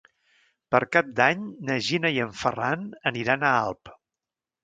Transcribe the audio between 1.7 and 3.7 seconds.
Gina i en Ferran aniran a